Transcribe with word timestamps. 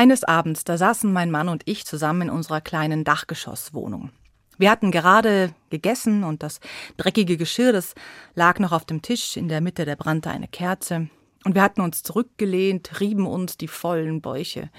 Eines 0.00 0.24
Abends, 0.24 0.64
da 0.64 0.78
saßen 0.78 1.12
mein 1.12 1.30
Mann 1.30 1.50
und 1.50 1.60
ich 1.66 1.84
zusammen 1.84 2.22
in 2.22 2.30
unserer 2.30 2.62
kleinen 2.62 3.04
Dachgeschosswohnung. 3.04 4.08
Wir 4.56 4.70
hatten 4.70 4.92
gerade 4.92 5.52
gegessen 5.68 6.24
und 6.24 6.42
das 6.42 6.60
dreckige 6.96 7.36
Geschirr, 7.36 7.74
das 7.74 7.94
lag 8.34 8.58
noch 8.60 8.72
auf 8.72 8.86
dem 8.86 9.02
Tisch, 9.02 9.36
in 9.36 9.48
der 9.48 9.60
Mitte 9.60 9.84
der 9.84 9.96
brannte 9.96 10.30
eine 10.30 10.48
Kerze. 10.48 11.10
Und 11.44 11.54
wir 11.54 11.60
hatten 11.60 11.82
uns 11.82 12.02
zurückgelehnt, 12.02 12.98
rieben 13.00 13.26
uns 13.26 13.58
die 13.58 13.68
vollen 13.68 14.22
Bäuche. 14.22 14.70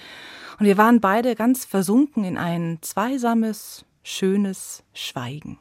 Und 0.57 0.65
wir 0.65 0.79
waren 0.79 1.01
beide 1.01 1.35
ganz 1.35 1.65
versunken 1.65 2.23
in 2.23 2.39
ein 2.39 2.79
zweisames, 2.81 3.85
schönes 4.01 4.83
Schweigen. 4.91 5.59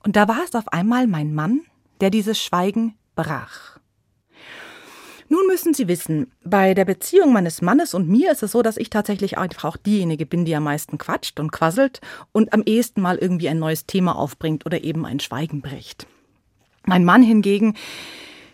Und 0.00 0.14
da 0.16 0.28
war 0.28 0.44
es 0.44 0.54
auf 0.54 0.68
einmal 0.74 1.06
mein 1.06 1.34
Mann, 1.34 1.62
der 2.02 2.10
dieses 2.10 2.38
Schweigen 2.38 2.98
brach. 3.14 3.77
Nun 5.30 5.46
müssen 5.46 5.74
Sie 5.74 5.88
wissen, 5.88 6.32
bei 6.42 6.72
der 6.72 6.86
Beziehung 6.86 7.32
meines 7.32 7.60
Mannes 7.60 7.92
und 7.92 8.08
mir 8.08 8.32
ist 8.32 8.42
es 8.42 8.52
so, 8.52 8.62
dass 8.62 8.78
ich 8.78 8.88
tatsächlich 8.88 9.36
einfach 9.36 9.64
auch 9.64 9.76
diejenige 9.76 10.24
bin, 10.24 10.46
die 10.46 10.56
am 10.56 10.64
meisten 10.64 10.96
quatscht 10.96 11.38
und 11.38 11.52
quasselt 11.52 12.00
und 12.32 12.54
am 12.54 12.62
ehesten 12.64 13.02
mal 13.02 13.18
irgendwie 13.18 13.48
ein 13.50 13.58
neues 13.58 13.84
Thema 13.86 14.16
aufbringt 14.16 14.64
oder 14.64 14.82
eben 14.82 15.04
ein 15.04 15.20
Schweigen 15.20 15.60
bricht. 15.60 16.06
Mein 16.86 17.04
Mann 17.04 17.22
hingegen, 17.22 17.74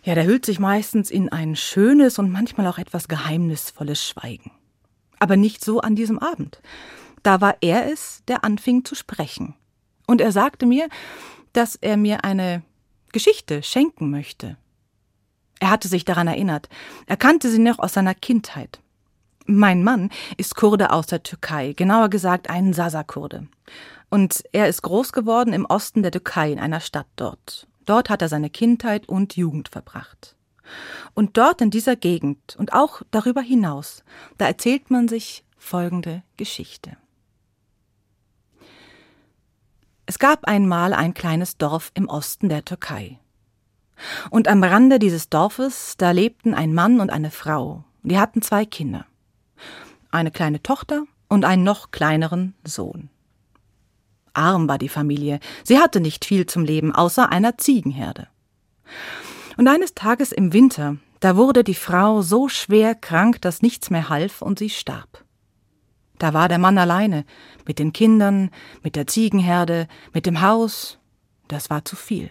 ja, 0.03 0.17
der 0.17 0.27
hüllt 0.27 0.45
sich 0.45 0.59
meistens 0.59 1.11
in 1.11 1.29
ein 1.29 1.55
schönes 1.55 2.19
und 2.19 2.33
manchmal 2.33 2.67
auch 2.67 2.79
etwas 2.79 3.07
geheimnisvolles 3.07 4.05
Schweigen. 4.05 4.51
Aber 5.21 5.37
nicht 5.37 5.65
so 5.65 5.81
an 5.81 5.95
diesem 5.95 6.19
Abend. 6.19 6.61
Da 7.23 7.41
war 7.41 7.57
er 7.61 7.91
es, 7.91 8.23
der 8.27 8.45
anfing 8.45 8.85
zu 8.85 8.97
sprechen. 8.97 9.55
Und 10.07 10.21
er 10.21 10.33
sagte 10.33 10.67
mir, 10.67 10.89
dass 11.53 11.77
er 11.77 11.97
mir 11.97 12.25
eine 12.25 12.63
Geschichte 13.13 13.63
schenken 13.63 14.11
möchte. 14.11 14.59
Er 15.61 15.71
hatte 15.71 15.89
sich 15.89 16.05
daran 16.05 16.29
erinnert. 16.29 16.69
Er 17.07 17.17
kannte 17.17 17.51
sie 17.51 17.59
noch 17.59 17.79
aus 17.79 17.95
seiner 17.95 18.15
Kindheit. 18.15 18.81
Mein 19.47 19.85
Mann 19.85 20.11
ist 20.37 20.57
Kurde 20.57 20.91
aus 20.91 21.07
der 21.07 21.23
Türkei, 21.23 21.75
genauer 21.75 22.09
gesagt 22.09 22.49
ein 22.49 22.73
Sasa-Kurde. 22.73 23.47
Und 24.09 24.43
er 24.53 24.69
ist 24.69 24.83
groß 24.83 25.13
geworden 25.13 25.53
im 25.53 25.67
Osten 25.67 26.03
der 26.03 26.13
Türkei, 26.13 26.53
in 26.53 26.59
einer 26.59 26.81
Stadt 26.81 27.07
dort. 27.17 27.67
Dort 27.85 28.09
hat 28.09 28.23
er 28.23 28.29
seine 28.29 28.49
Kindheit 28.49 29.09
und 29.09 29.37
Jugend 29.37 29.69
verbracht. 29.69 30.35
Und 31.13 31.37
dort 31.37 31.61
in 31.61 31.71
dieser 31.71 31.97
Gegend 31.97 32.57
und 32.57 32.73
auch 32.73 33.03
darüber 33.11 33.43
hinaus, 33.43 34.03
da 34.39 34.47
erzählt 34.47 34.91
man 34.91 35.09
sich 35.09 35.45
folgende 35.59 36.23
Geschichte. 36.37 36.97
Es 40.07 40.19
gab 40.19 40.47
einmal 40.47 40.93
ein 40.93 41.15
kleines 41.15 41.57
Dorf 41.57 41.91
im 41.95 42.09
Osten 42.09 42.49
der 42.49 42.65
Türkei. 42.65 43.19
Und 44.31 44.49
am 44.49 44.63
Rande 44.63 44.99
dieses 44.99 45.29
Dorfes, 45.29 45.95
da 45.97 46.11
lebten 46.11 46.55
ein 46.55 46.75
Mann 46.75 47.01
und 47.01 47.11
eine 47.11 47.31
Frau. 47.31 47.85
Die 48.03 48.19
hatten 48.19 48.43
zwei 48.43 48.65
Kinder. 48.65 49.07
Eine 50.11 50.31
kleine 50.31 50.63
Tochter 50.63 51.05
und 51.29 51.45
einen 51.45 51.65
noch 51.65 51.91
kleineren 51.91 52.55
Sohn. 52.65 53.09
Arm 54.35 54.69
war 54.69 54.79
die 54.79 54.89
Familie. 54.89 55.41
Sie 55.63 55.79
hatte 55.79 56.01
nicht 56.01 56.25
viel 56.25 56.47
zum 56.47 56.65
Leben, 56.65 56.95
außer 56.95 57.31
einer 57.31 57.57
Ziegenherde. 57.57 58.29
Und 59.57 59.69
eines 59.69 59.95
Tages 59.95 60.33
im 60.33 60.53
Winter, 60.53 60.97
da 61.21 61.37
wurde 61.37 61.65
die 61.65 61.75
Frau 61.75 62.23
so 62.23 62.49
schwer 62.49 62.95
krank, 62.95 63.41
dass 63.41 63.63
nichts 63.63 63.91
mehr 63.91 64.09
half 64.09 64.43
und 64.43 64.59
sie 64.59 64.71
starb. 64.71 65.25
Da 66.19 66.35
war 66.35 66.49
der 66.49 66.59
Mann 66.59 66.79
alleine, 66.79 67.25
mit 67.67 67.79
den 67.79 67.93
Kindern, 67.93 68.51
mit 68.83 68.97
der 68.97 69.07
Ziegenherde, 69.07 69.89
mit 70.13 70.27
dem 70.27 70.41
Haus. 70.41 70.99
Das 71.49 71.71
war 71.71 71.85
zu 71.85 71.97
viel. 71.97 72.31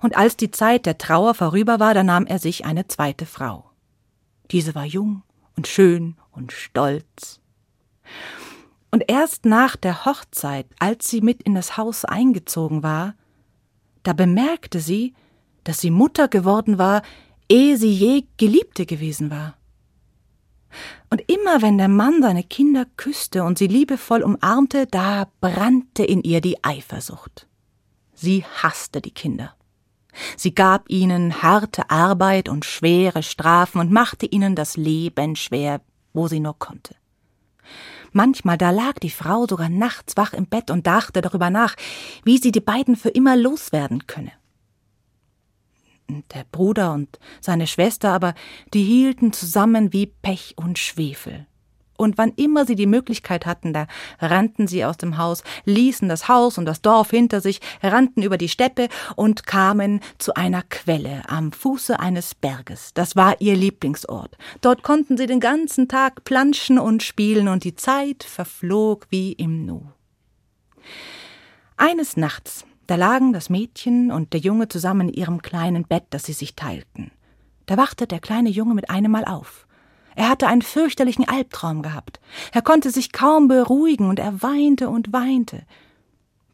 Und 0.00 0.16
als 0.16 0.36
die 0.36 0.50
Zeit 0.50 0.86
der 0.86 0.98
Trauer 0.98 1.34
vorüber 1.34 1.80
war, 1.80 1.94
da 1.94 2.02
nahm 2.02 2.26
er 2.26 2.38
sich 2.38 2.64
eine 2.64 2.86
zweite 2.88 3.26
Frau. 3.26 3.70
Diese 4.50 4.74
war 4.74 4.84
jung 4.84 5.22
und 5.56 5.66
schön 5.66 6.16
und 6.30 6.52
stolz. 6.52 7.40
Und 8.90 9.04
erst 9.08 9.46
nach 9.46 9.76
der 9.76 10.04
Hochzeit, 10.04 10.66
als 10.78 11.08
sie 11.08 11.22
mit 11.22 11.42
in 11.42 11.54
das 11.54 11.76
Haus 11.76 12.04
eingezogen 12.04 12.82
war, 12.82 13.14
da 14.02 14.12
bemerkte 14.12 14.80
sie, 14.80 15.14
dass 15.64 15.80
sie 15.80 15.90
Mutter 15.90 16.28
geworden 16.28 16.76
war, 16.78 17.02
ehe 17.48 17.76
sie 17.76 17.92
je 17.92 18.24
Geliebte 18.36 18.84
gewesen 18.84 19.30
war. 19.30 19.56
Und 21.10 21.22
immer 21.30 21.62
wenn 21.62 21.78
der 21.78 21.88
Mann 21.88 22.22
seine 22.22 22.42
Kinder 22.42 22.86
küsste 22.96 23.44
und 23.44 23.58
sie 23.58 23.66
liebevoll 23.66 24.22
umarmte, 24.22 24.86
da 24.86 25.28
brannte 25.40 26.04
in 26.04 26.22
ihr 26.22 26.40
die 26.40 26.62
Eifersucht. 26.64 27.46
Sie 28.14 28.44
hasste 28.44 29.00
die 29.00 29.10
Kinder. 29.10 29.54
Sie 30.36 30.54
gab 30.54 30.88
ihnen 30.88 31.42
harte 31.42 31.90
Arbeit 31.90 32.48
und 32.48 32.64
schwere 32.64 33.22
Strafen 33.22 33.80
und 33.80 33.90
machte 33.90 34.26
ihnen 34.26 34.54
das 34.54 34.76
Leben 34.76 35.36
schwer, 35.36 35.80
wo 36.12 36.28
sie 36.28 36.40
nur 36.40 36.58
konnte. 36.58 36.94
Manchmal 38.12 38.58
da 38.58 38.70
lag 38.70 38.98
die 38.98 39.10
Frau 39.10 39.46
sogar 39.46 39.70
nachts 39.70 40.16
wach 40.16 40.34
im 40.34 40.46
Bett 40.46 40.70
und 40.70 40.86
dachte 40.86 41.22
darüber 41.22 41.48
nach, 41.48 41.76
wie 42.24 42.36
sie 42.36 42.52
die 42.52 42.60
beiden 42.60 42.96
für 42.96 43.08
immer 43.08 43.36
loswerden 43.36 44.06
könne. 44.06 44.32
Der 46.34 46.44
Bruder 46.50 46.92
und 46.92 47.18
seine 47.40 47.66
Schwester 47.66 48.10
aber, 48.10 48.34
die 48.74 48.84
hielten 48.84 49.32
zusammen 49.32 49.94
wie 49.94 50.06
Pech 50.06 50.54
und 50.56 50.78
Schwefel 50.78 51.46
und 51.96 52.18
wann 52.18 52.32
immer 52.36 52.64
sie 52.66 52.74
die 52.74 52.86
Möglichkeit 52.86 53.46
hatten, 53.46 53.72
da 53.72 53.86
rannten 54.20 54.66
sie 54.66 54.84
aus 54.84 54.96
dem 54.96 55.18
Haus, 55.18 55.42
ließen 55.64 56.08
das 56.08 56.28
Haus 56.28 56.58
und 56.58 56.64
das 56.64 56.82
Dorf 56.82 57.10
hinter 57.10 57.40
sich, 57.40 57.60
rannten 57.82 58.22
über 58.22 58.38
die 58.38 58.48
Steppe 58.48 58.88
und 59.16 59.46
kamen 59.46 60.00
zu 60.18 60.34
einer 60.34 60.62
Quelle 60.62 61.22
am 61.28 61.52
Fuße 61.52 61.98
eines 61.98 62.34
Berges. 62.34 62.92
Das 62.94 63.16
war 63.16 63.40
ihr 63.40 63.56
Lieblingsort. 63.56 64.36
Dort 64.60 64.82
konnten 64.82 65.16
sie 65.16 65.26
den 65.26 65.40
ganzen 65.40 65.88
Tag 65.88 66.24
planschen 66.24 66.78
und 66.78 67.02
spielen, 67.02 67.48
und 67.48 67.64
die 67.64 67.76
Zeit 67.76 68.24
verflog 68.24 69.06
wie 69.10 69.32
im 69.32 69.64
Nu. 69.66 69.82
Eines 71.76 72.16
Nachts, 72.16 72.64
da 72.86 72.96
lagen 72.96 73.32
das 73.32 73.50
Mädchen 73.50 74.10
und 74.10 74.32
der 74.32 74.40
Junge 74.40 74.68
zusammen 74.68 75.08
in 75.08 75.14
ihrem 75.14 75.42
kleinen 75.42 75.84
Bett, 75.84 76.04
das 76.10 76.24
sie 76.24 76.32
sich 76.32 76.54
teilten. 76.54 77.10
Da 77.66 77.76
wachte 77.76 78.06
der 78.06 78.20
kleine 78.20 78.50
Junge 78.50 78.74
mit 78.74 78.90
einem 78.90 79.12
Mal 79.12 79.24
auf. 79.24 79.66
Er 80.14 80.28
hatte 80.28 80.46
einen 80.46 80.62
fürchterlichen 80.62 81.28
Albtraum 81.28 81.82
gehabt. 81.82 82.20
Er 82.52 82.62
konnte 82.62 82.90
sich 82.90 83.12
kaum 83.12 83.48
beruhigen 83.48 84.08
und 84.08 84.18
er 84.18 84.42
weinte 84.42 84.88
und 84.88 85.12
weinte. 85.12 85.64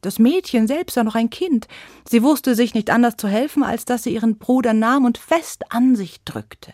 Das 0.01 0.19
Mädchen 0.19 0.69
selbst 0.69 0.97
war 0.97 1.05
noch 1.05 1.17
ein 1.17 1.31
Kind. 1.31 1.67
Sie 2.09 2.23
wusste 2.23 2.55
sich 2.55 2.75
nicht 2.75 2.91
anders 2.91 3.17
zu 3.17 3.27
helfen, 3.29 3.65
als 3.65 3.85
dass 3.85 4.05
sie 4.05 4.15
ihren 4.15 4.39
Bruder 4.39 4.73
nahm 4.73 5.05
und 5.05 5.19
fest 5.19 5.73
an 5.73 5.97
sich 5.97 6.23
drückte. 6.25 6.73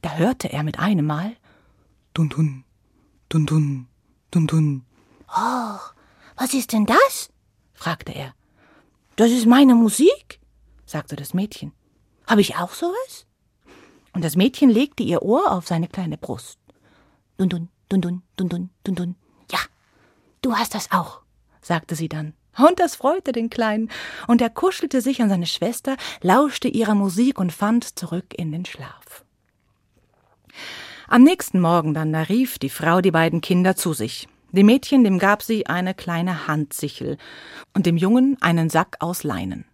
Da 0.00 0.14
hörte 0.14 0.52
er 0.52 0.62
mit 0.62 0.78
einem 0.78 1.06
Mal 1.06 1.36
Dun 2.14 2.28
dun, 2.30 2.64
dun 3.28 3.46
dun, 3.46 3.86
dun 4.32 4.46
dun. 4.48 4.84
Oh, 5.28 5.78
was 6.36 6.52
ist 6.52 6.72
denn 6.72 6.84
das? 6.84 7.30
fragte 7.74 8.12
er. 8.12 8.34
Das 9.14 9.30
ist 9.30 9.46
meine 9.46 9.76
Musik, 9.76 10.40
sagte 10.84 11.14
das 11.14 11.32
Mädchen. 11.32 11.72
Habe 12.26 12.40
ich 12.40 12.56
auch 12.56 12.72
sowas? 12.72 13.27
Und 14.12 14.24
das 14.24 14.36
Mädchen 14.36 14.70
legte 14.70 15.02
ihr 15.02 15.22
Ohr 15.22 15.52
auf 15.52 15.66
seine 15.66 15.88
kleine 15.88 16.18
Brust. 16.18 16.58
Dun 17.36 17.48
dun, 17.48 17.68
dun 17.88 18.00
dun, 18.00 18.22
dun 18.36 18.48
dun, 18.48 18.70
dun 18.84 18.94
dun. 18.94 19.14
Ja, 19.52 19.58
du 20.42 20.54
hast 20.54 20.74
das 20.74 20.90
auch, 20.90 21.20
sagte 21.60 21.94
sie 21.94 22.08
dann. 22.08 22.34
Und 22.56 22.80
das 22.80 22.96
freute 22.96 23.30
den 23.32 23.50
Kleinen, 23.50 23.88
und 24.26 24.42
er 24.42 24.50
kuschelte 24.50 25.00
sich 25.00 25.22
an 25.22 25.28
seine 25.28 25.46
Schwester, 25.46 25.96
lauschte 26.22 26.66
ihrer 26.66 26.94
Musik 26.94 27.38
und 27.38 27.52
fand 27.52 27.98
zurück 27.98 28.34
in 28.36 28.50
den 28.50 28.64
Schlaf. 28.64 29.24
Am 31.06 31.22
nächsten 31.22 31.60
Morgen 31.60 31.94
dann, 31.94 32.12
da 32.12 32.22
rief 32.22 32.58
die 32.58 32.68
Frau 32.68 33.00
die 33.00 33.12
beiden 33.12 33.40
Kinder 33.40 33.76
zu 33.76 33.92
sich. 33.92 34.28
Dem 34.50 34.66
Mädchen, 34.66 35.04
dem 35.04 35.18
gab 35.18 35.42
sie 35.42 35.66
eine 35.66 35.94
kleine 35.94 36.46
Handsichel 36.46 37.16
und 37.74 37.86
dem 37.86 37.96
Jungen 37.96 38.36
einen 38.40 38.70
Sack 38.70 38.96
aus 39.00 39.22
Leinen. 39.22 39.64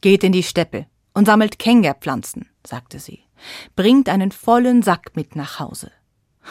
Geht 0.00 0.22
in 0.22 0.32
die 0.32 0.42
Steppe 0.42 0.86
und 1.12 1.26
sammelt 1.26 1.58
Kengerpflanzen, 1.58 2.48
sagte 2.64 3.00
sie. 3.00 3.25
Bringt 3.74 4.08
einen 4.08 4.32
vollen 4.32 4.82
Sack 4.82 5.12
mit 5.14 5.36
nach 5.36 5.58
Hause. 5.58 5.90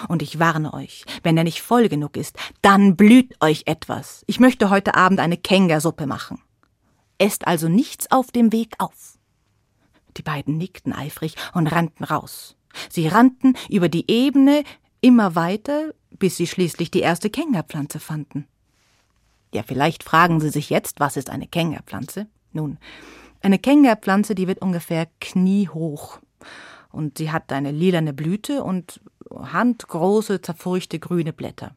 Und 0.07 0.21
ich 0.21 0.39
warne 0.39 0.73
euch, 0.73 1.05
wenn 1.23 1.37
er 1.37 1.43
nicht 1.43 1.61
voll 1.61 1.87
genug 1.89 2.17
ist, 2.17 2.37
dann 2.61 2.95
blüht 2.95 3.35
euch 3.41 3.63
etwas. 3.65 4.23
Ich 4.27 4.39
möchte 4.39 4.69
heute 4.69 4.95
Abend 4.95 5.19
eine 5.19 5.37
Kengersuppe 5.37 6.05
machen. 6.05 6.41
Esst 7.17 7.47
also 7.47 7.69
nichts 7.69 8.11
auf 8.11 8.31
dem 8.31 8.51
Weg 8.51 8.75
auf. 8.77 9.17
Die 10.17 10.21
beiden 10.21 10.57
nickten 10.57 10.93
eifrig 10.93 11.35
und 11.53 11.67
rannten 11.67 12.03
raus. 12.03 12.55
Sie 12.89 13.07
rannten 13.07 13.55
über 13.69 13.89
die 13.89 14.09
Ebene 14.11 14.63
immer 15.01 15.35
weiter, 15.35 15.93
bis 16.11 16.37
sie 16.37 16.47
schließlich 16.47 16.91
die 16.91 16.99
erste 16.99 17.29
Kengerpflanze 17.29 17.99
fanden. 17.99 18.47
Ja, 19.53 19.63
vielleicht 19.63 20.03
fragen 20.03 20.41
Sie 20.41 20.49
sich 20.49 20.69
jetzt, 20.69 20.99
was 20.99 21.15
ist 21.15 21.29
eine 21.29 21.47
Kengerpflanze? 21.47 22.27
Nun, 22.51 22.77
eine 23.41 23.59
Kengerpflanze, 23.59 24.35
die 24.35 24.47
wird 24.47 24.61
ungefähr 24.61 25.07
kniehoch 25.21 26.19
und 26.95 27.17
sie 27.17 27.31
hat 27.31 27.51
eine 27.51 27.71
lilane 27.71 28.13
Blüte 28.13 28.63
und 28.63 29.01
handgroße, 29.31 30.41
zerfurchte 30.41 30.99
grüne 30.99 31.33
Blätter. 31.33 31.75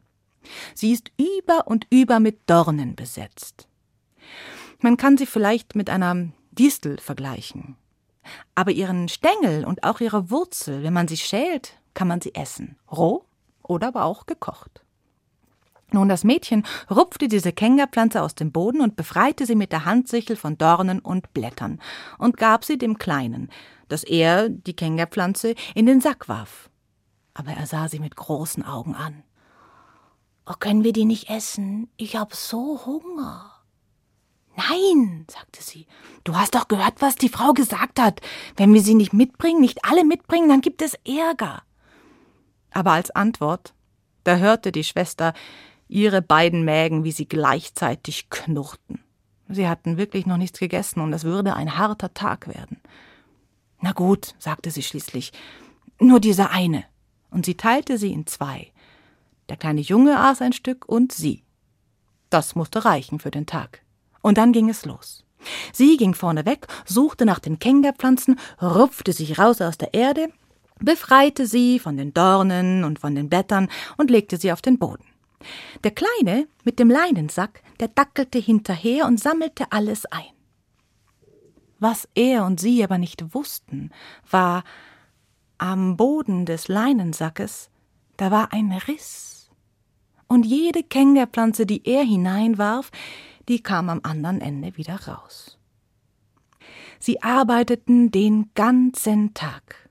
Sie 0.73 0.91
ist 0.91 1.11
über 1.17 1.67
und 1.67 1.85
über 1.89 2.19
mit 2.19 2.49
Dornen 2.49 2.95
besetzt. 2.95 3.67
Man 4.79 4.97
kann 4.97 5.17
sie 5.17 5.25
vielleicht 5.25 5.75
mit 5.75 5.89
einer 5.89 6.29
Distel 6.51 6.97
vergleichen. 6.99 7.75
Aber 8.55 8.71
ihren 8.71 9.09
Stängel 9.09 9.65
und 9.65 9.83
auch 9.83 9.99
ihre 10.01 10.29
Wurzel, 10.29 10.83
wenn 10.83 10.93
man 10.93 11.07
sie 11.07 11.17
schält, 11.17 11.73
kann 11.93 12.07
man 12.07 12.21
sie 12.21 12.35
essen, 12.35 12.77
roh 12.91 13.25
oder 13.63 13.87
aber 13.87 14.05
auch 14.05 14.25
gekocht. 14.25 14.83
Nun, 15.91 16.07
das 16.07 16.23
Mädchen 16.23 16.65
rupfte 16.89 17.27
diese 17.27 17.51
Kengerpflanze 17.51 18.21
aus 18.21 18.35
dem 18.35 18.51
Boden 18.51 18.81
und 18.81 18.95
befreite 18.95 19.45
sie 19.47 19.55
mit 19.55 19.71
der 19.71 19.85
Handsichel 19.85 20.35
von 20.35 20.57
Dornen 20.57 20.99
und 20.99 21.33
Blättern 21.33 21.81
und 22.19 22.37
gab 22.37 22.63
sie 22.63 22.77
dem 22.77 22.99
Kleinen, 22.99 23.49
dass 23.89 24.03
er 24.03 24.49
die 24.49 24.75
Kengerpflanze 24.75 25.55
in 25.75 25.85
den 25.85 26.01
Sack 26.01 26.29
warf. 26.29 26.69
Aber 27.33 27.51
er 27.51 27.67
sah 27.67 27.89
sie 27.89 27.99
mit 27.99 28.15
großen 28.15 28.63
Augen 28.63 28.95
an. 28.95 29.23
Oh, 30.45 30.55
können 30.59 30.83
wir 30.83 30.93
die 30.93 31.05
nicht 31.05 31.29
essen? 31.29 31.89
Ich 31.97 32.15
hab 32.15 32.33
so 32.33 32.85
Hunger. 32.85 33.51
Nein, 34.55 35.25
sagte 35.29 35.61
sie. 35.61 35.85
Du 36.23 36.35
hast 36.35 36.55
doch 36.55 36.67
gehört, 36.67 37.01
was 37.01 37.15
die 37.15 37.29
Frau 37.29 37.53
gesagt 37.53 37.99
hat. 37.99 38.19
Wenn 38.57 38.73
wir 38.73 38.81
sie 38.81 38.95
nicht 38.95 39.13
mitbringen, 39.13 39.61
nicht 39.61 39.85
alle 39.85 40.03
mitbringen, 40.03 40.49
dann 40.49 40.61
gibt 40.61 40.81
es 40.81 40.95
Ärger. 41.05 41.61
Aber 42.71 42.91
als 42.91 43.11
Antwort, 43.11 43.73
da 44.23 44.37
hörte 44.37 44.71
die 44.71 44.83
Schwester 44.83 45.33
ihre 45.87 46.21
beiden 46.21 46.65
Mägen, 46.65 47.03
wie 47.03 47.11
sie 47.11 47.27
gleichzeitig 47.27 48.29
knurrten. 48.29 49.03
Sie 49.47 49.67
hatten 49.67 49.97
wirklich 49.97 50.25
noch 50.25 50.37
nichts 50.37 50.59
gegessen 50.59 50.99
und 50.99 51.13
es 51.13 51.23
würde 51.23 51.55
ein 51.55 51.77
harter 51.77 52.13
Tag 52.13 52.47
werden. 52.47 52.81
Na 53.81 53.91
gut, 53.93 54.35
sagte 54.39 54.71
sie 54.71 54.83
schließlich, 54.83 55.31
nur 55.99 56.19
diese 56.19 56.49
eine. 56.49 56.85
Und 57.31 57.45
sie 57.45 57.55
teilte 57.55 57.97
sie 57.97 58.11
in 58.11 58.27
zwei. 58.27 58.71
Der 59.49 59.57
kleine 59.57 59.81
Junge 59.81 60.19
aß 60.19 60.41
ein 60.41 60.53
Stück 60.53 60.87
und 60.87 61.11
sie. 61.11 61.43
Das 62.29 62.55
musste 62.55 62.85
reichen 62.85 63.19
für 63.19 63.31
den 63.31 63.45
Tag. 63.45 63.81
Und 64.21 64.37
dann 64.37 64.51
ging 64.51 64.69
es 64.69 64.85
los. 64.85 65.25
Sie 65.71 65.97
ging 65.97 66.13
vorne 66.13 66.45
weg, 66.45 66.67
suchte 66.85 67.25
nach 67.25 67.39
den 67.39 67.59
Kengerpflanzen, 67.59 68.39
rupfte 68.61 69.13
sich 69.13 69.39
raus 69.39 69.61
aus 69.61 69.77
der 69.77 69.93
Erde, 69.93 70.31
befreite 70.79 71.47
sie 71.47 71.79
von 71.79 71.97
den 71.97 72.13
Dornen 72.13 72.83
und 72.83 72.99
von 72.99 73.15
den 73.15 73.29
Blättern 73.29 73.69
und 73.97 74.09
legte 74.09 74.37
sie 74.37 74.51
auf 74.51 74.61
den 74.61 74.77
Boden. 74.77 75.05
Der 75.83 75.91
Kleine 75.91 76.47
mit 76.63 76.79
dem 76.79 76.89
Leinensack, 76.89 77.61
der 77.79 77.87
dackelte 77.87 78.39
hinterher 78.39 79.05
und 79.05 79.19
sammelte 79.19 79.71
alles 79.71 80.05
ein. 80.07 80.38
Was 81.79 82.07
er 82.13 82.45
und 82.45 82.59
sie 82.59 82.83
aber 82.83 82.97
nicht 82.97 83.33
wussten, 83.33 83.91
war, 84.29 84.63
am 85.57 85.97
Boden 85.97 86.45
des 86.45 86.67
Leinensackes, 86.67 87.69
da 88.17 88.31
war 88.31 88.53
ein 88.53 88.71
Riss. 88.71 89.49
Und 90.27 90.45
jede 90.45 90.83
Kengerpflanze, 90.83 91.65
die 91.65 91.85
er 91.85 92.03
hineinwarf, 92.03 92.91
die 93.47 93.61
kam 93.61 93.89
am 93.89 94.01
anderen 94.03 94.41
Ende 94.41 94.77
wieder 94.77 95.07
raus. 95.07 95.57
Sie 96.99 97.21
arbeiteten 97.21 98.11
den 98.11 98.51
ganzen 98.53 99.33
Tag. 99.33 99.89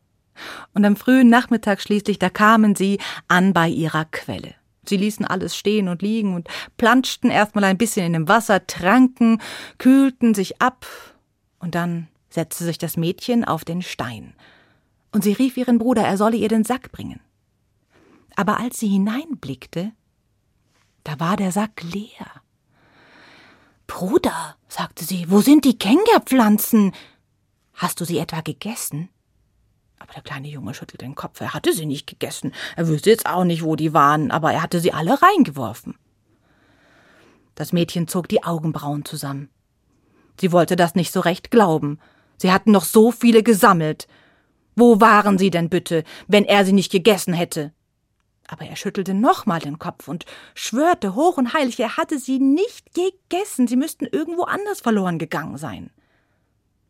Und 0.75 0.85
am 0.85 0.95
frühen 0.95 1.29
Nachmittag 1.29 1.81
schließlich, 1.81 2.19
da 2.19 2.31
kamen 2.31 2.77
sie 2.77 2.99
an 3.27 3.53
bei 3.53 3.69
ihrer 3.69 4.05
Quelle. 4.05 4.55
Sie 4.87 4.97
ließen 4.97 5.27
alles 5.27 5.57
stehen 5.57 5.89
und 5.89 6.03
liegen 6.03 6.35
und 6.35 6.49
planschten 6.77 7.31
erstmal 7.31 7.65
ein 7.65 7.79
bisschen 7.79 8.07
in 8.07 8.13
dem 8.13 8.29
Wasser, 8.29 8.67
tranken, 8.67 9.41
kühlten 9.79 10.35
sich 10.35 10.63
ab, 10.63 10.87
und 11.59 11.75
dann 11.75 12.09
setzte 12.31 12.65
sich 12.65 12.79
das 12.79 12.97
Mädchen 12.97 13.45
auf 13.45 13.65
den 13.65 13.83
Stein, 13.83 14.35
und 15.13 15.25
sie 15.25 15.33
rief 15.33 15.57
ihren 15.57 15.79
Bruder, 15.79 16.03
er 16.03 16.17
solle 16.17 16.37
ihr 16.37 16.49
den 16.49 16.65
Sack 16.65 16.93
bringen. 16.93 17.21
Aber 18.37 18.61
als 18.61 18.79
sie 18.79 18.89
hineinblickte, 18.89 19.93
da 21.05 21.19
war 21.19 21.37
der 21.37 21.51
Sack 21.51 21.83
leer. 21.83 22.43
Bruder, 23.87 24.57
sagte 24.69 25.05
sie, 25.05 25.31
wo 25.31 25.41
sind 25.41 25.65
die 25.65 25.79
Kengerpflanzen? 25.79 26.93
Hast 27.73 28.01
du 28.01 28.05
sie 28.05 28.19
etwa 28.19 28.43
gegessen? 28.43 29.09
Aber 29.99 30.13
der 30.13 30.23
kleine 30.23 30.49
Junge 30.49 30.75
schüttelte 30.75 31.05
den 31.05 31.15
Kopf. 31.15 31.41
Er 31.41 31.55
hatte 31.55 31.73
sie 31.73 31.87
nicht 31.87 32.07
gegessen. 32.07 32.53
Er 32.77 32.87
wüsste 32.87 33.11
jetzt 33.11 33.27
auch 33.27 33.45
nicht, 33.45 33.65
wo 33.65 33.75
die 33.77 33.95
waren, 33.95 34.31
aber 34.31 34.53
er 34.53 34.63
hatte 34.63 34.81
sie 34.81 34.93
alle 34.93 35.21
reingeworfen. 35.21 35.97
Das 37.55 37.73
Mädchen 37.73 38.07
zog 38.07 38.29
die 38.29 38.45
Augenbrauen 38.45 39.05
zusammen. 39.05 39.49
Sie 40.41 40.53
wollte 40.53 40.77
das 40.77 40.95
nicht 40.95 41.13
so 41.13 41.21
recht 41.21 41.51
glauben. 41.51 41.99
Sie 42.37 42.53
hatten 42.53 42.71
noch 42.71 42.85
so 42.85 43.11
viele 43.11 43.43
gesammelt. 43.43 44.07
Wo 44.77 45.01
waren 45.01 45.39
sie 45.39 45.51
denn 45.51 45.69
bitte, 45.69 46.05
wenn 46.29 46.45
er 46.45 46.65
sie 46.65 46.73
nicht 46.73 46.93
gegessen 46.93 47.35
hätte? 47.35 47.73
Aber 48.47 48.65
er 48.65 48.77
schüttelte 48.77 49.13
nochmal 49.13 49.61
den 49.61 49.79
Kopf 49.79 50.09
und 50.09 50.25
schwörte 50.55 51.15
hoch 51.15 51.37
und 51.37 51.53
heilig, 51.53 51.79
er 51.81 51.97
hatte 51.97 52.19
sie 52.19 52.39
nicht 52.39 52.95
gegessen, 52.95 53.67
sie 53.67 53.77
müssten 53.77 54.07
irgendwo 54.07 54.45
anders 54.45 54.81
verloren 54.81 55.19
gegangen 55.19 55.59
sein. 55.59 55.91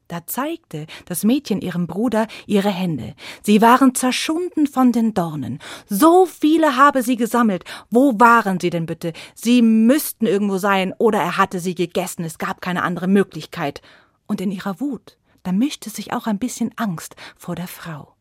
Da 0.09 0.27
zeigte 0.27 0.87
das 1.05 1.23
Mädchen 1.23 1.61
ihrem 1.61 1.87
Bruder 1.87 2.27
ihre 2.47 2.71
Hände. 2.71 3.15
Sie 3.43 3.61
waren 3.61 3.95
zerschunden 3.95 4.67
von 4.67 4.91
den 4.91 5.13
Dornen. 5.13 5.59
So 5.87 6.25
viele 6.25 6.77
habe 6.77 7.03
sie 7.03 7.17
gesammelt. 7.17 7.65
Wo 7.91 8.19
waren 8.19 8.59
sie 8.59 8.71
denn 8.71 8.87
bitte? 8.87 9.13
Sie 9.35 9.61
müssten 9.61 10.27
irgendwo 10.27 10.57
sein, 10.57 10.95
oder 10.97 11.21
er 11.21 11.37
hatte 11.37 11.61
sie 11.61 11.75
gegessen. 11.75 12.25
Es 12.25 12.39
gab 12.39 12.63
keine 12.63 12.83
andere 12.83 13.07
Möglichkeit. 13.07 13.83
Und 14.27 14.41
in 14.41 14.51
ihrer 14.51 14.81
Wut, 14.81 15.19
da 15.43 15.53
mischte 15.53 15.91
sich 15.91 16.13
auch 16.15 16.27
ein 16.27 16.39
bisschen 16.39 16.73
Angst 16.77 17.15
vor 17.37 17.55
der 17.55 17.69
Frau. 17.69 18.18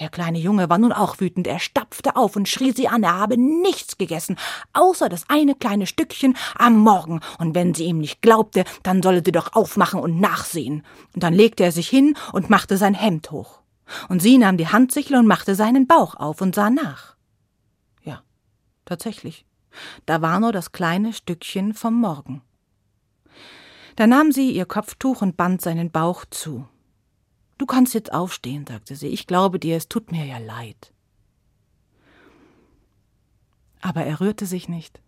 Der 0.00 0.08
kleine 0.08 0.38
Junge 0.38 0.70
war 0.70 0.78
nun 0.78 0.92
auch 0.92 1.20
wütend. 1.20 1.46
Er 1.46 1.58
stapfte 1.58 2.16
auf 2.16 2.34
und 2.36 2.48
schrie 2.48 2.72
sie 2.72 2.88
an, 2.88 3.02
er 3.02 3.18
habe 3.18 3.36
nichts 3.36 3.98
gegessen, 3.98 4.38
außer 4.72 5.08
das 5.08 5.28
eine 5.28 5.54
kleine 5.54 5.86
Stückchen 5.86 6.36
am 6.56 6.78
Morgen. 6.78 7.20
Und 7.38 7.54
wenn 7.54 7.74
sie 7.74 7.84
ihm 7.84 7.98
nicht 7.98 8.22
glaubte, 8.22 8.64
dann 8.82 9.02
solle 9.02 9.22
sie 9.24 9.32
doch 9.32 9.52
aufmachen 9.52 10.00
und 10.00 10.18
nachsehen. 10.18 10.84
Und 11.14 11.22
dann 11.22 11.34
legte 11.34 11.62
er 11.62 11.72
sich 11.72 11.88
hin 11.88 12.16
und 12.32 12.48
machte 12.48 12.78
sein 12.78 12.94
Hemd 12.94 13.30
hoch. 13.30 13.60
Und 14.08 14.22
sie 14.22 14.38
nahm 14.38 14.56
die 14.56 14.68
Handsichel 14.68 15.16
und 15.16 15.26
machte 15.26 15.54
seinen 15.54 15.86
Bauch 15.86 16.14
auf 16.14 16.40
und 16.40 16.54
sah 16.54 16.70
nach. 16.70 17.16
Ja, 18.02 18.22
tatsächlich. 18.86 19.44
Da 20.06 20.22
war 20.22 20.40
nur 20.40 20.52
das 20.52 20.72
kleine 20.72 21.12
Stückchen 21.12 21.74
vom 21.74 21.94
Morgen. 21.94 22.42
Da 23.96 24.06
nahm 24.06 24.32
sie 24.32 24.50
ihr 24.52 24.64
Kopftuch 24.64 25.20
und 25.20 25.36
band 25.36 25.60
seinen 25.60 25.90
Bauch 25.90 26.24
zu. 26.30 26.66
Du 27.62 27.66
kannst 27.66 27.94
jetzt 27.94 28.12
aufstehen, 28.12 28.66
sagte 28.66 28.96
sie. 28.96 29.06
Ich 29.06 29.28
glaube 29.28 29.60
dir, 29.60 29.76
es 29.76 29.86
tut 29.86 30.10
mir 30.10 30.24
ja 30.24 30.38
leid. 30.38 30.92
Aber 33.80 34.02
er 34.02 34.18
rührte 34.18 34.46
sich 34.46 34.68
nicht. 34.68 35.00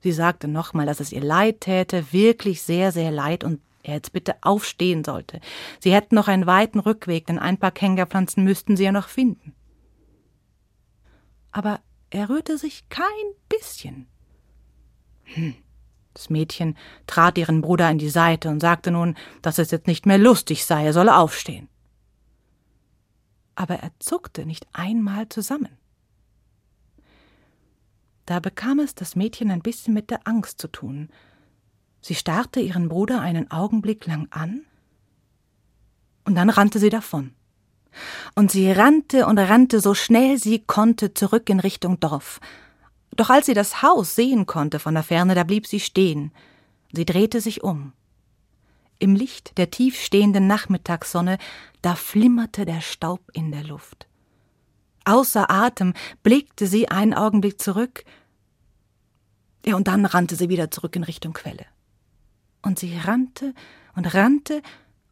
Sie 0.00 0.10
sagte 0.10 0.48
nochmal, 0.48 0.84
dass 0.84 0.98
es 0.98 1.12
ihr 1.12 1.20
leid 1.20 1.60
täte, 1.60 2.12
wirklich 2.12 2.62
sehr, 2.62 2.90
sehr 2.90 3.12
leid, 3.12 3.44
und 3.44 3.60
er 3.84 3.94
jetzt 3.94 4.12
bitte 4.12 4.34
aufstehen 4.40 5.04
sollte. 5.04 5.40
Sie 5.78 5.94
hätten 5.94 6.16
noch 6.16 6.26
einen 6.26 6.46
weiten 6.46 6.80
Rückweg, 6.80 7.26
denn 7.26 7.38
ein 7.38 7.58
paar 7.58 7.70
Kengerpflanzen 7.70 8.42
müssten 8.42 8.76
sie 8.76 8.82
ja 8.82 8.90
noch 8.90 9.06
finden. 9.06 9.54
Aber 11.52 11.78
er 12.10 12.28
rührte 12.28 12.58
sich 12.58 12.88
kein 12.88 13.06
bisschen. 13.48 14.08
Hm. 15.22 15.54
Das 16.14 16.30
Mädchen 16.30 16.76
trat 17.06 17.38
ihren 17.38 17.60
Bruder 17.60 17.90
in 17.90 17.98
die 17.98 18.10
Seite 18.10 18.48
und 18.48 18.60
sagte 18.60 18.90
nun, 18.90 19.16
dass 19.40 19.58
es 19.58 19.70
jetzt 19.70 19.86
nicht 19.86 20.06
mehr 20.06 20.18
lustig 20.18 20.64
sei, 20.64 20.84
er 20.84 20.92
solle 20.92 21.16
aufstehen. 21.16 21.68
Aber 23.54 23.76
er 23.76 23.90
zuckte 23.98 24.46
nicht 24.46 24.66
einmal 24.72 25.28
zusammen. 25.28 25.76
Da 28.26 28.40
bekam 28.40 28.78
es 28.78 28.94
das 28.94 29.16
Mädchen 29.16 29.50
ein 29.50 29.62
bisschen 29.62 29.94
mit 29.94 30.10
der 30.10 30.26
Angst 30.26 30.60
zu 30.60 30.68
tun. 30.68 31.10
Sie 32.00 32.14
starrte 32.14 32.60
ihren 32.60 32.88
Bruder 32.88 33.20
einen 33.20 33.50
Augenblick 33.50 34.06
lang 34.06 34.28
an, 34.30 34.64
und 36.24 36.34
dann 36.34 36.50
rannte 36.50 36.78
sie 36.78 36.90
davon. 36.90 37.32
Und 38.34 38.50
sie 38.50 38.70
rannte 38.70 39.26
und 39.26 39.38
rannte 39.38 39.80
so 39.80 39.94
schnell 39.94 40.38
sie 40.38 40.60
konnte 40.60 41.14
zurück 41.14 41.50
in 41.50 41.60
Richtung 41.60 42.00
Dorf, 42.00 42.40
doch 43.16 43.30
als 43.30 43.46
sie 43.46 43.54
das 43.54 43.82
Haus 43.82 44.14
sehen 44.14 44.46
konnte 44.46 44.78
von 44.78 44.94
der 44.94 45.02
Ferne, 45.02 45.34
da 45.34 45.44
blieb 45.44 45.66
sie 45.66 45.80
stehen. 45.80 46.32
Sie 46.92 47.04
drehte 47.04 47.40
sich 47.40 47.62
um. 47.62 47.92
Im 48.98 49.14
Licht 49.16 49.58
der 49.58 49.70
tiefstehenden 49.70 50.46
Nachmittagssonne, 50.46 51.38
da 51.82 51.94
flimmerte 51.94 52.64
der 52.64 52.80
Staub 52.80 53.20
in 53.32 53.50
der 53.50 53.64
Luft. 53.64 54.06
Außer 55.04 55.50
Atem 55.50 55.94
blickte 56.22 56.66
sie 56.66 56.88
einen 56.88 57.12
Augenblick 57.12 57.60
zurück, 57.60 58.04
ja, 59.64 59.76
und 59.76 59.88
dann 59.88 60.04
rannte 60.06 60.36
sie 60.36 60.48
wieder 60.48 60.70
zurück 60.70 60.96
in 60.96 61.04
Richtung 61.04 61.32
Quelle. 61.32 61.66
Und 62.62 62.78
sie 62.78 62.96
rannte 62.96 63.54
und 63.94 64.12
rannte 64.14 64.62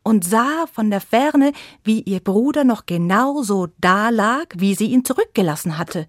und 0.03 0.25
sah 0.25 0.67
von 0.73 0.91
der 0.91 1.01
Ferne, 1.01 1.53
wie 1.85 2.01
ihr 2.01 2.21
Bruder 2.21 2.65
noch 2.65 2.87
genau 2.87 3.43
so 3.43 3.69
da 3.79 4.09
lag, 4.09 4.47
wie 4.57 4.75
sie 4.75 4.87
ihn 4.87 5.05
zurückgelassen 5.05 5.79
hatte. 5.79 6.07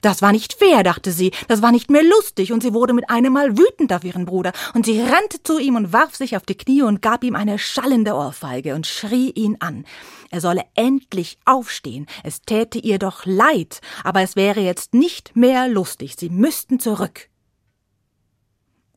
Das 0.00 0.22
war 0.22 0.30
nicht 0.30 0.52
fair, 0.52 0.84
dachte 0.84 1.10
sie, 1.10 1.32
das 1.48 1.60
war 1.60 1.72
nicht 1.72 1.90
mehr 1.90 2.04
lustig, 2.04 2.52
und 2.52 2.62
sie 2.62 2.72
wurde 2.72 2.92
mit 2.92 3.10
einem 3.10 3.32
Mal 3.32 3.58
wütend 3.58 3.92
auf 3.92 4.04
ihren 4.04 4.26
Bruder, 4.26 4.52
und 4.74 4.86
sie 4.86 5.00
rannte 5.00 5.42
zu 5.42 5.58
ihm 5.58 5.74
und 5.74 5.92
warf 5.92 6.14
sich 6.14 6.36
auf 6.36 6.44
die 6.44 6.56
Knie 6.56 6.82
und 6.82 7.02
gab 7.02 7.24
ihm 7.24 7.34
eine 7.34 7.58
schallende 7.58 8.14
Ohrfeige 8.14 8.76
und 8.76 8.86
schrie 8.86 9.30
ihn 9.30 9.56
an. 9.58 9.84
Er 10.30 10.40
solle 10.40 10.62
endlich 10.74 11.38
aufstehen, 11.44 12.06
es 12.22 12.42
täte 12.42 12.78
ihr 12.78 13.00
doch 13.00 13.26
leid, 13.26 13.80
aber 14.04 14.20
es 14.22 14.36
wäre 14.36 14.60
jetzt 14.60 14.94
nicht 14.94 15.34
mehr 15.34 15.66
lustig, 15.66 16.14
sie 16.16 16.30
müssten 16.30 16.78
zurück. 16.78 17.28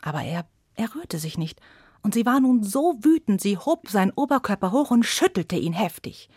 Aber 0.02 0.22
er, 0.22 0.46
er 0.76 0.94
rührte 0.94 1.18
sich 1.18 1.38
nicht, 1.38 1.60
und 2.04 2.14
sie 2.14 2.28
war 2.28 2.40
nun 2.40 2.64
so 2.64 2.98
wütend, 3.02 3.42
sie 3.42 3.58
hob 3.58 3.90
seinen 3.90 4.12
Oberkörper 4.12 4.72
hoch 4.72 4.92
und 4.92 5.06
schüttelte 5.06 5.56
ihn 5.56 5.74
heftig. 5.74 6.30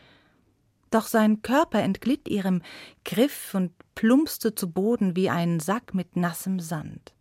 doch 0.91 1.07
sein 1.07 1.43
Körper 1.43 1.81
entglitt 1.81 2.29
ihrem 2.29 2.63
Griff 3.05 3.53
und 3.55 3.73
plumpste 3.95 4.55
zu 4.55 4.71
Boden 4.71 5.17
wie 5.17 5.31
ein 5.31 5.61
Sack 5.61 5.95
mit 5.95 6.17
nassem 6.17 6.61
Sand. 6.61 7.15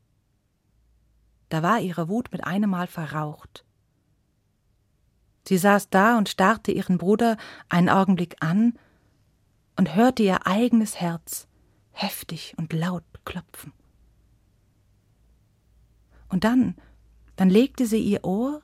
Da 1.50 1.62
war 1.62 1.80
ihre 1.80 2.10
Wut 2.10 2.32
mit 2.32 2.44
einem 2.44 2.72
Mal 2.72 2.88
verraucht. 2.88 3.64
Sie 5.48 5.58
saß 5.58 5.90
da 5.90 6.18
und 6.18 6.30
starrte 6.30 6.72
ihren 6.72 6.98
Bruder 6.98 7.38
einen 7.70 7.90
Augenblick 7.90 8.38
an 8.40 8.78
und 9.76 9.96
hörte 9.96 10.24
ihr 10.24 10.48
eigenes 10.48 11.00
Herz 11.00 11.48
heftig 11.92 12.56
und 12.58 12.74
laut 12.74 13.04
klopfen. 13.26 13.74
Und 16.30 16.44
dann, 16.44 16.76
dann 17.36 17.50
legte 17.50 17.86
sie 17.86 18.00
ihr 18.00 18.24
Ohr 18.24 18.62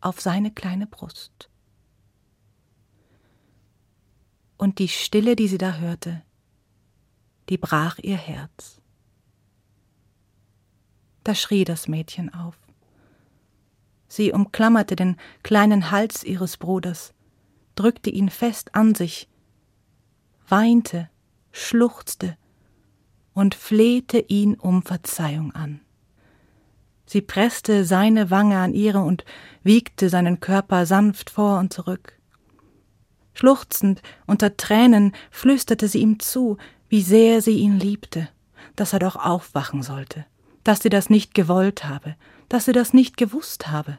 auf 0.00 0.20
seine 0.20 0.50
kleine 0.50 0.86
Brust. 0.86 1.50
Und 4.56 4.78
die 4.78 4.88
Stille, 4.88 5.36
die 5.36 5.48
sie 5.48 5.58
da 5.58 5.74
hörte, 5.74 6.22
die 7.48 7.58
brach 7.58 7.98
ihr 7.98 8.16
Herz. 8.16 8.80
Da 11.24 11.34
schrie 11.34 11.64
das 11.64 11.88
Mädchen 11.88 12.32
auf. 12.32 12.56
Sie 14.08 14.32
umklammerte 14.32 14.96
den 14.96 15.16
kleinen 15.42 15.90
Hals 15.90 16.22
ihres 16.22 16.56
Bruders, 16.56 17.12
drückte 17.74 18.10
ihn 18.10 18.30
fest 18.30 18.74
an 18.74 18.94
sich, 18.94 19.28
weinte, 20.48 21.10
schluchzte 21.52 22.36
und 23.34 23.54
flehte 23.54 24.18
ihn 24.18 24.54
um 24.54 24.82
Verzeihung 24.82 25.52
an. 25.52 25.80
Sie 27.06 27.20
presste 27.20 27.84
seine 27.84 28.30
Wange 28.30 28.58
an 28.58 28.74
ihre 28.74 29.00
und 29.00 29.24
wiegte 29.62 30.08
seinen 30.08 30.40
Körper 30.40 30.86
sanft 30.86 31.30
vor 31.30 31.58
und 31.58 31.72
zurück. 31.72 32.18
Schluchzend 33.34 34.02
unter 34.26 34.56
Tränen 34.56 35.12
flüsterte 35.30 35.88
sie 35.88 36.00
ihm 36.00 36.18
zu, 36.18 36.56
wie 36.88 37.02
sehr 37.02 37.42
sie 37.42 37.58
ihn 37.58 37.78
liebte, 37.78 38.28
dass 38.74 38.92
er 38.92 38.98
doch 38.98 39.16
aufwachen 39.16 39.82
sollte 39.82 40.24
dass 40.66 40.82
sie 40.82 40.88
das 40.88 41.10
nicht 41.10 41.32
gewollt 41.32 41.84
habe, 41.84 42.16
dass 42.48 42.64
sie 42.64 42.72
das 42.72 42.92
nicht 42.92 43.16
gewusst 43.16 43.68
habe. 43.68 43.98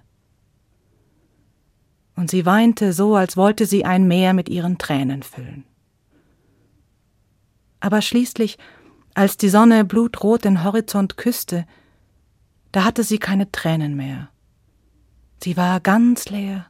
Und 2.15 2.29
sie 2.29 2.45
weinte 2.45 2.91
so, 2.91 3.15
als 3.15 3.37
wollte 3.37 3.65
sie 3.65 3.85
ein 3.85 4.05
Meer 4.05 4.33
mit 4.33 4.49
ihren 4.49 4.77
Tränen 4.77 5.23
füllen. 5.23 5.63
Aber 7.79 8.01
schließlich, 8.01 8.57
als 9.13 9.37
die 9.37 9.47
Sonne 9.47 9.85
blutrot 9.85 10.43
den 10.43 10.63
Horizont 10.63 11.15
küsste, 11.15 11.65
da 12.73 12.83
hatte 12.83 13.03
sie 13.03 13.17
keine 13.17 13.49
Tränen 13.49 13.95
mehr. 13.95 14.29
Sie 15.41 15.55
war 15.55 15.79
ganz 15.79 16.27
leer. 16.27 16.65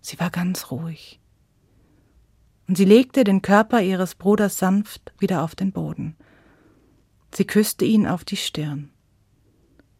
Sie 0.00 0.18
war 0.18 0.30
ganz 0.30 0.70
ruhig. 0.70 1.19
Und 2.70 2.76
sie 2.76 2.84
legte 2.84 3.24
den 3.24 3.42
Körper 3.42 3.82
ihres 3.82 4.14
Bruders 4.14 4.56
sanft 4.56 5.12
wieder 5.18 5.42
auf 5.42 5.56
den 5.56 5.72
Boden. 5.72 6.14
Sie 7.34 7.44
küsste 7.44 7.84
ihn 7.84 8.06
auf 8.06 8.22
die 8.22 8.36
Stirn. 8.36 8.90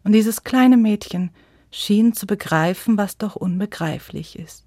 Und 0.04 0.12
dieses 0.12 0.44
kleine 0.44 0.76
Mädchen 0.76 1.32
schien 1.72 2.12
zu 2.12 2.28
begreifen, 2.28 2.96
was 2.96 3.18
doch 3.18 3.34
unbegreiflich 3.34 4.38
ist. 4.38 4.66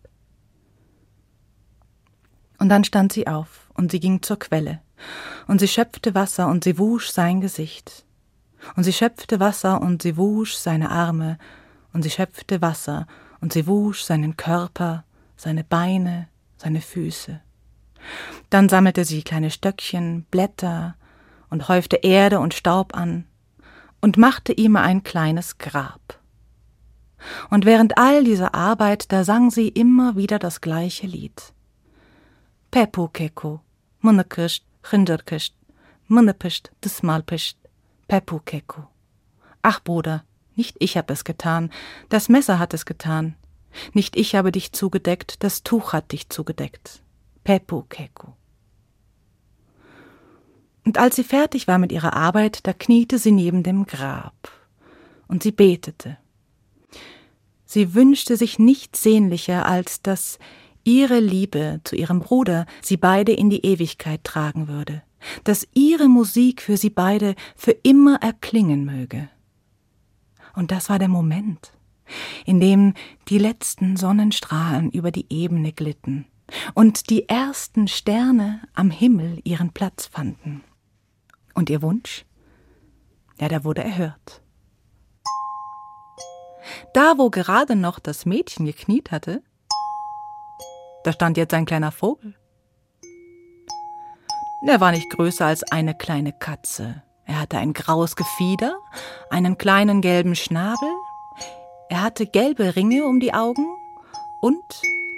Und 2.60 2.67
dann 2.67 2.83
stand 2.83 3.13
sie 3.13 3.27
auf 3.27 3.72
und 3.74 3.91
sie 3.91 4.01
ging 4.01 4.22
zur 4.22 4.38
Quelle, 4.38 4.81
und 5.48 5.60
sie 5.60 5.69
schöpfte 5.69 6.13
Wasser 6.13 6.50
und 6.50 6.65
sie 6.65 6.77
wusch 6.77 7.10
sein 7.10 7.39
Gesicht, 7.39 8.05
und 8.75 8.83
sie 8.83 8.91
schöpfte 8.91 9.39
Wasser 9.39 9.79
und 9.79 10.01
sie 10.01 10.17
wusch 10.17 10.55
seine 10.55 10.89
Arme, 10.91 11.38
und 11.93 12.01
sie 12.01 12.10
schöpfte 12.10 12.62
Wasser 12.62 13.07
und 13.39 13.53
sie 13.53 13.65
wusch 13.65 14.03
seinen 14.03 14.36
Körper, 14.36 15.05
seine 15.38 15.63
Beine, 15.63 16.27
seine 16.57 16.81
Füße. 16.81 17.39
Dann 18.50 18.69
sammelte 18.69 19.05
sie 19.05 19.24
kleine 19.24 19.51
Stöckchen, 19.51 20.25
Blätter, 20.31 20.95
und 21.50 21.67
häufte 21.67 21.98
Erde 21.98 22.39
und 22.39 22.55
Staub 22.55 22.95
an 22.95 23.25
und 24.01 24.17
machte 24.17 24.53
ihm 24.53 24.75
ein 24.75 25.03
kleines 25.03 25.60
Grab. 25.60 26.19
Und 27.51 27.65
während 27.65 27.98
all 27.98 28.24
dieser 28.24 28.55
Arbeit, 28.55 29.12
da 29.12 29.24
sang 29.24 29.51
sie 29.51 29.67
immer 29.67 30.15
wieder 30.15 30.39
das 30.39 30.62
gleiche 30.62 31.05
Lied. 31.05 31.53
Pepu 32.72 33.07
keko, 33.07 33.62
munnekischt, 34.01 34.65
chinderkischt, 34.81 35.53
munnepischt, 36.07 36.72
desmalpischt, 36.83 37.57
Pepu 38.07 38.39
keko. 38.39 38.88
Ach, 39.62 39.79
Bruder, 39.79 40.24
nicht 40.55 40.75
ich 40.79 40.98
hab 40.98 41.12
es 41.12 41.24
getan, 41.24 41.72
das 42.10 42.29
Messer 42.29 42.57
hat 42.57 42.74
es 42.74 42.86
getan. 42.86 43.36
Nicht 43.93 44.15
ich 44.15 44.33
habe 44.33 44.51
dich 44.51 44.72
zugedeckt, 44.72 45.43
das 45.43 45.62
Tuch 45.62 45.93
hat 45.93 46.12
dich 46.12 46.29
zugedeckt. 46.29 47.02
Pepu 47.43 47.83
keko. 47.83 48.35
Und 50.85 50.97
als 50.97 51.15
sie 51.15 51.23
fertig 51.23 51.67
war 51.67 51.77
mit 51.77 51.91
ihrer 51.91 52.13
Arbeit, 52.13 52.65
da 52.67 52.73
kniete 52.73 53.17
sie 53.17 53.31
neben 53.31 53.63
dem 53.63 53.85
Grab. 53.85 54.51
Und 55.27 55.43
sie 55.43 55.51
betete. 55.51 56.17
Sie 57.65 57.95
wünschte 57.95 58.38
sich 58.38 58.59
nichts 58.59 59.01
sehnlicher, 59.01 59.65
als 59.65 60.01
dass 60.01 60.38
ihre 60.83 61.19
Liebe 61.19 61.79
zu 61.85 61.95
ihrem 61.95 62.19
Bruder 62.19 62.65
sie 62.81 62.97
beide 62.97 63.31
in 63.31 63.50
die 63.50 63.65
Ewigkeit 63.65 64.23
tragen 64.23 64.67
würde, 64.67 65.01
dass 65.45 65.67
ihre 65.73 66.09
Musik 66.09 66.62
für 66.62 66.77
sie 66.77 66.89
beide 66.89 67.35
für 67.55 67.71
immer 67.71 68.21
erklingen 68.21 68.83
möge. 68.85 69.29
Und 70.55 70.71
das 70.71 70.89
war 70.89 71.00
der 71.00 71.07
Moment, 71.07 71.71
in 72.45 72.59
dem 72.59 72.93
die 73.29 73.39
letzten 73.39 73.95
Sonnenstrahlen 73.95 74.91
über 74.91 75.09
die 75.09 75.25
Ebene 75.29 75.71
glitten 75.71 76.25
und 76.74 77.10
die 77.10 77.27
ersten 77.29 77.88
Sterne 77.88 78.62
am 78.74 78.91
Himmel 78.91 79.39
ihren 79.43 79.72
Platz 79.72 80.07
fanden. 80.07 80.63
Und 81.53 81.69
ihr 81.69 81.81
Wunsch? 81.81 82.25
Ja, 83.39 83.48
der 83.48 83.63
wurde 83.63 83.83
erhört. 83.83 84.41
Da, 86.93 87.17
wo 87.17 87.29
gerade 87.29 87.75
noch 87.75 88.00
das 88.00 88.25
Mädchen 88.25 88.65
gekniet 88.65 89.12
hatte, 89.12 89.43
da 91.03 91.12
stand 91.12 91.38
jetzt 91.38 91.53
ein 91.53 91.65
kleiner 91.65 91.91
Vogel. 91.91 92.36
Er 94.65 94.79
war 94.79 94.91
nicht 94.91 95.10
größer 95.10 95.45
als 95.45 95.63
eine 95.72 95.93
kleine 95.93 96.31
Katze. 96.31 97.03
Er 97.25 97.41
hatte 97.41 97.57
ein 97.57 97.74
graues 97.74 98.15
Gefieder, 98.15 98.77
einen 99.29 99.57
kleinen 99.57 100.01
gelben 100.01 100.36
Schnabel, 100.36 100.89
er 101.89 102.01
hatte 102.01 102.25
gelbe 102.25 102.75
Ringe 102.75 103.05
um 103.05 103.19
die 103.19 103.33
Augen 103.33 103.67
und 104.41 104.63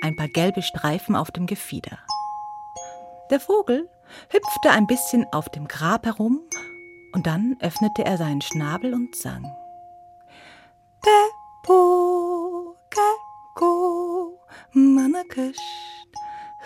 ein 0.05 0.15
paar 0.15 0.27
gelbe 0.27 0.61
Streifen 0.61 1.15
auf 1.15 1.31
dem 1.31 1.47
Gefieder. 1.47 1.97
Der 3.31 3.39
Vogel 3.39 3.89
hüpfte 4.29 4.69
ein 4.69 4.85
bisschen 4.85 5.25
auf 5.31 5.49
dem 5.49 5.67
Grab 5.67 6.05
herum 6.05 6.41
und 7.13 7.25
dann 7.25 7.57
öffnete 7.59 8.05
er 8.05 8.17
seinen 8.17 8.41
Schnabel 8.41 8.93
und 8.93 9.15
sang. 9.15 9.43
Pepo, 11.01 12.75
Keko, 12.91 14.39
Manakisht, 14.73 15.59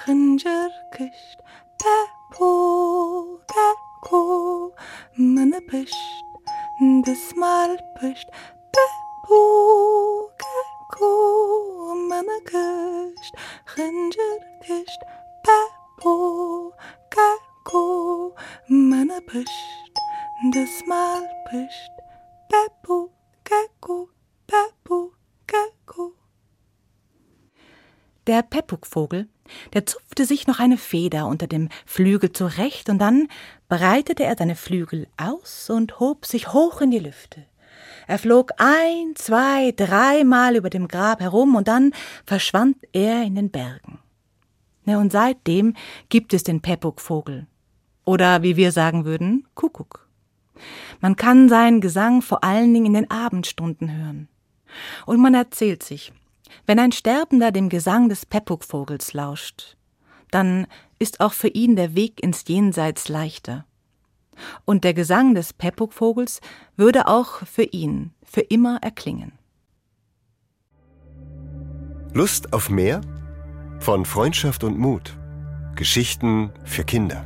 Chinjarkisht, 0.03 1.39
Pepo, 1.77 3.39
Keko, 3.47 4.75
Manapisht, 5.15 5.95
Desmalpisht, 6.79 8.27
Pepo, 8.73 9.98
Pepo, 15.99 16.73
Kako, 17.09 18.35
mana 18.67 19.21
pisht, 19.21 19.95
das 20.53 20.85
mal 20.85 21.23
pisht, 21.49 21.91
Pepu, 22.49 23.09
Kako, 23.45 24.09
Pepu, 24.47 25.11
Kako. 25.47 26.13
Der 28.27 28.43
Pepukvogel, 28.43 29.29
der 29.73 29.85
zupfte 29.85 30.25
sich 30.25 30.45
noch 30.45 30.59
eine 30.59 30.77
Feder 30.77 31.27
unter 31.27 31.47
dem 31.47 31.69
Flügel 31.85 32.33
zurecht 32.33 32.89
und 32.89 32.99
dann 32.99 33.29
breitete 33.69 34.25
er 34.25 34.35
seine 34.37 34.55
Flügel 34.57 35.07
aus 35.15 35.69
und 35.69 36.01
hob 36.01 36.25
sich 36.25 36.51
hoch 36.51 36.81
in 36.81 36.91
die 36.91 36.99
Lüfte. 36.99 37.45
Er 38.09 38.17
flog 38.17 38.53
ein, 38.57 39.13
zwei, 39.13 39.71
dreimal 39.71 40.55
über 40.55 40.71
dem 40.71 40.87
Grab 40.87 41.21
herum 41.21 41.53
und 41.53 41.67
dann 41.67 41.91
verschwand 42.25 42.75
er 42.91 43.21
in 43.21 43.35
den 43.35 43.51
Bergen. 43.51 43.99
Ja, 44.85 44.97
und 44.97 45.11
seitdem 45.11 45.75
gibt 46.09 46.33
es 46.33 46.41
den 46.41 46.59
Pepuk-Vogel. 46.59 47.45
Oder 48.05 48.41
wie 48.41 48.57
wir 48.57 48.71
sagen 48.71 49.05
würden, 49.05 49.47
Kuckuck. 49.53 50.09
Man 51.01 51.17
kann 51.17 51.49
seinen 51.49 51.81
Gesang 51.81 52.23
vor 52.23 52.43
allen 52.43 52.73
Dingen 52.73 52.87
in 52.87 52.93
den 52.95 53.11
Abendstunden 53.11 53.95
hören. 53.95 54.27
Und 55.05 55.21
man 55.21 55.35
erzählt 55.35 55.83
sich, 55.83 56.11
wenn 56.65 56.79
ein 56.79 56.91
Sterbender 56.91 57.51
dem 57.51 57.69
Gesang 57.69 58.09
des 58.09 58.25
Pepuk-Vogels 58.25 59.13
lauscht, 59.13 59.77
dann 60.31 60.65
ist 60.97 61.19
auch 61.19 61.33
für 61.33 61.49
ihn 61.49 61.75
der 61.75 61.93
Weg 61.93 62.23
ins 62.23 62.43
Jenseits 62.47 63.07
leichter. 63.07 63.65
Und 64.65 64.83
der 64.83 64.93
Gesang 64.93 65.35
des 65.35 65.53
Pepuk-Vogels 65.53 66.41
würde 66.75 67.07
auch 67.07 67.45
für 67.45 67.63
ihn 67.63 68.11
für 68.23 68.41
immer 68.41 68.79
erklingen. 68.81 69.33
Lust 72.13 72.53
auf 72.53 72.69
mehr? 72.69 73.01
Von 73.79 74.05
Freundschaft 74.05 74.63
und 74.63 74.77
Mut 74.77 75.15
Geschichten 75.75 76.51
für 76.65 76.83
Kinder. 76.83 77.25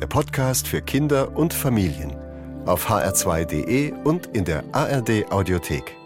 Der 0.00 0.06
Podcast 0.06 0.68
für 0.68 0.80
Kinder 0.80 1.36
und 1.36 1.52
Familien 1.52 2.16
auf 2.64 2.88
hr2.de 2.88 3.92
und 4.04 4.26
in 4.28 4.44
der 4.44 4.62
ARD 4.72 5.30
Audiothek. 5.32 5.99